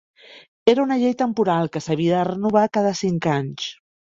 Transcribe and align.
Era 0.71 0.81
una 0.85 0.97
llei 1.01 1.13
temporal 1.19 1.69
que 1.75 1.83
s'havia 1.89 2.15
de 2.17 2.25
renovar 2.31 2.65
cada 2.79 2.95
cinc 3.05 3.31
anys. 3.37 3.71